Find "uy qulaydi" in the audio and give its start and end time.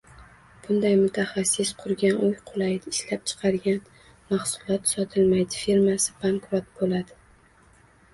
2.27-2.93